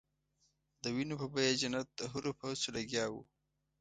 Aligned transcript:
د 0.81 0.83
وینو 0.95 1.15
په 1.21 1.27
بیه 1.33 1.53
جنت 1.61 1.87
د 1.99 2.01
حورو 2.11 2.31
په 2.39 2.43
هڅو 2.49 2.69
لګیا 2.77 3.05
وو. 3.11 3.21